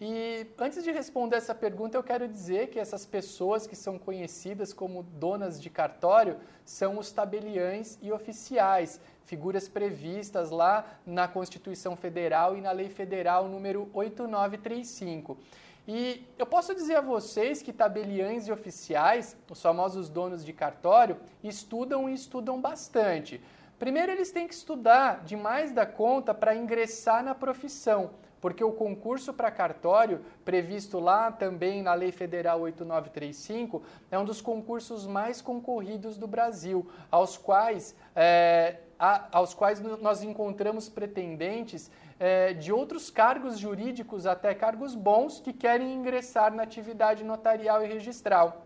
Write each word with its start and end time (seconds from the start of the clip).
E 0.00 0.48
antes 0.58 0.82
de 0.82 0.90
responder 0.90 1.36
essa 1.36 1.54
pergunta, 1.54 1.96
eu 1.96 2.02
quero 2.02 2.26
dizer 2.26 2.70
que 2.70 2.80
essas 2.80 3.06
pessoas 3.06 3.68
que 3.68 3.76
são 3.76 3.96
conhecidas 3.96 4.72
como 4.72 5.04
donas 5.04 5.62
de 5.62 5.70
cartório 5.70 6.38
são 6.64 6.98
os 6.98 7.12
tabeliães 7.12 7.96
e 8.02 8.10
oficiais, 8.10 9.00
figuras 9.24 9.68
previstas 9.68 10.50
lá 10.50 10.84
na 11.06 11.28
Constituição 11.28 11.94
Federal 11.94 12.56
e 12.58 12.60
na 12.60 12.72
Lei 12.72 12.88
Federal 12.88 13.46
número 13.46 13.88
8935. 13.94 15.38
E 15.86 16.26
eu 16.38 16.46
posso 16.46 16.74
dizer 16.74 16.96
a 16.96 17.00
vocês 17.02 17.60
que 17.60 17.72
tabeliães 17.72 18.48
e 18.48 18.52
oficiais, 18.52 19.36
os 19.50 19.60
famosos 19.60 20.08
donos 20.08 20.44
de 20.44 20.52
cartório, 20.52 21.18
estudam 21.42 22.08
e 22.08 22.14
estudam 22.14 22.58
bastante. 22.58 23.40
Primeiro, 23.78 24.12
eles 24.12 24.30
têm 24.30 24.48
que 24.48 24.54
estudar 24.54 25.24
demais 25.24 25.72
da 25.72 25.84
conta 25.84 26.32
para 26.32 26.54
ingressar 26.54 27.22
na 27.22 27.34
profissão, 27.34 28.12
porque 28.40 28.64
o 28.64 28.72
concurso 28.72 29.34
para 29.34 29.50
cartório, 29.50 30.24
previsto 30.42 30.98
lá 30.98 31.30
também 31.30 31.82
na 31.82 31.92
Lei 31.92 32.12
Federal 32.12 32.60
8935, 32.60 33.82
é 34.10 34.18
um 34.18 34.24
dos 34.24 34.40
concursos 34.40 35.06
mais 35.06 35.42
concorridos 35.42 36.16
do 36.16 36.26
Brasil, 36.26 36.88
aos 37.10 37.36
quais, 37.36 37.94
é, 38.16 38.78
a, 38.98 39.36
aos 39.36 39.52
quais 39.52 39.80
nós 40.00 40.22
encontramos 40.22 40.88
pretendentes 40.88 41.90
é, 42.18 42.52
de 42.52 42.72
outros 42.72 43.10
cargos 43.10 43.58
jurídicos, 43.58 44.26
até 44.26 44.54
cargos 44.54 44.94
bons, 44.94 45.40
que 45.40 45.52
querem 45.52 45.94
ingressar 45.94 46.54
na 46.54 46.62
atividade 46.62 47.24
notarial 47.24 47.84
e 47.84 47.86
registral. 47.86 48.64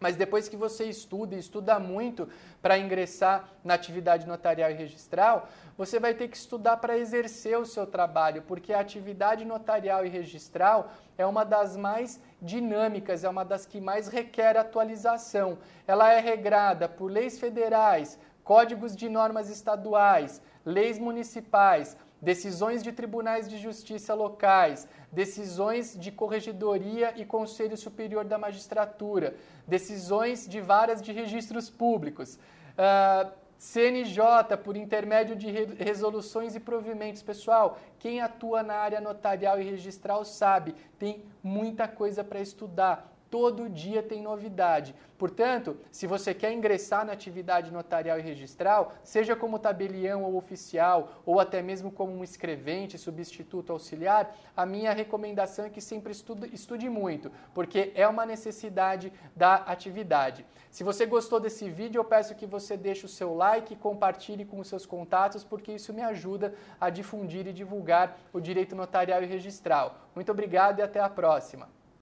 Mas 0.00 0.16
depois 0.16 0.48
que 0.48 0.56
você 0.56 0.84
estuda 0.86 1.34
e 1.34 1.38
estuda 1.38 1.78
muito 1.78 2.26
para 2.62 2.78
ingressar 2.78 3.48
na 3.62 3.74
atividade 3.74 4.26
notarial 4.26 4.70
e 4.70 4.74
registral, 4.74 5.46
você 5.76 6.00
vai 6.00 6.14
ter 6.14 6.28
que 6.28 6.38
estudar 6.38 6.78
para 6.78 6.96
exercer 6.96 7.58
o 7.58 7.66
seu 7.66 7.86
trabalho, 7.86 8.42
porque 8.42 8.72
a 8.72 8.80
atividade 8.80 9.44
notarial 9.44 10.04
e 10.04 10.08
registral 10.08 10.90
é 11.18 11.26
uma 11.26 11.44
das 11.44 11.76
mais 11.76 12.18
dinâmicas, 12.40 13.24
é 13.24 13.28
uma 13.28 13.44
das 13.44 13.66
que 13.66 13.78
mais 13.78 14.08
requer 14.08 14.56
atualização. 14.56 15.58
Ela 15.86 16.10
é 16.14 16.18
regrada 16.18 16.88
por 16.88 17.10
leis 17.10 17.38
federais, 17.38 18.18
códigos 18.42 18.96
de 18.96 19.08
normas 19.08 19.50
estaduais, 19.50 20.40
leis 20.64 20.98
municipais, 20.98 21.94
decisões 22.20 22.82
de 22.82 22.92
tribunais 22.92 23.48
de 23.48 23.58
justiça 23.58 24.14
locais, 24.14 24.86
decisões 25.10 25.96
de 25.98 26.12
corregedoria 26.12 27.14
e 27.16 27.24
Conselho 27.24 27.76
Superior 27.76 28.24
da 28.24 28.38
Magistratura, 28.38 29.34
decisões 29.66 30.48
de 30.48 30.60
varas 30.60 31.00
de 31.00 31.12
registros 31.12 31.70
públicos. 31.70 32.38
Uh, 32.76 33.30
CNJ, 33.60 34.56
por 34.64 34.74
intermédio 34.74 35.36
de 35.36 35.50
resoluções 35.50 36.54
e 36.54 36.60
provimentos. 36.60 37.22
Pessoal, 37.22 37.78
quem 37.98 38.22
atua 38.22 38.62
na 38.62 38.74
área 38.74 39.02
notarial 39.02 39.60
e 39.60 39.64
registral 39.64 40.24
sabe, 40.24 40.74
tem 40.98 41.22
muita 41.42 41.86
coisa 41.86 42.24
para 42.24 42.40
estudar. 42.40 43.12
Todo 43.30 43.68
dia 43.68 44.02
tem 44.02 44.20
novidade. 44.20 44.92
Portanto, 45.16 45.76
se 45.92 46.06
você 46.06 46.34
quer 46.34 46.52
ingressar 46.52 47.06
na 47.06 47.12
atividade 47.12 47.70
notarial 47.70 48.18
e 48.18 48.22
registral, 48.22 48.92
seja 49.04 49.36
como 49.36 49.58
tabelião 49.58 50.24
ou 50.24 50.36
oficial, 50.36 51.22
ou 51.24 51.38
até 51.38 51.62
mesmo 51.62 51.92
como 51.92 52.12
um 52.12 52.24
escrevente, 52.24 52.98
substituto 52.98 53.70
auxiliar, 53.70 54.34
a 54.56 54.66
minha 54.66 54.92
recomendação 54.92 55.66
é 55.66 55.70
que 55.70 55.80
sempre 55.80 56.10
estude, 56.10 56.52
estude 56.52 56.88
muito, 56.88 57.30
porque 57.54 57.92
é 57.94 58.08
uma 58.08 58.26
necessidade 58.26 59.12
da 59.36 59.56
atividade. 59.56 60.44
Se 60.70 60.82
você 60.82 61.06
gostou 61.06 61.38
desse 61.38 61.70
vídeo, 61.70 62.00
eu 62.00 62.04
peço 62.04 62.34
que 62.34 62.46
você 62.46 62.76
deixe 62.76 63.06
o 63.06 63.08
seu 63.08 63.34
like 63.34 63.76
compartilhe 63.76 64.44
com 64.44 64.58
os 64.58 64.68
seus 64.68 64.86
contatos, 64.86 65.44
porque 65.44 65.72
isso 65.72 65.94
me 65.94 66.02
ajuda 66.02 66.54
a 66.80 66.90
difundir 66.90 67.46
e 67.46 67.52
divulgar 67.52 68.18
o 68.32 68.40
direito 68.40 68.74
notarial 68.74 69.22
e 69.22 69.26
registral. 69.26 69.98
Muito 70.14 70.32
obrigado 70.32 70.80
e 70.80 70.82
até 70.82 70.98
a 70.98 71.08
próxima. 71.08 71.68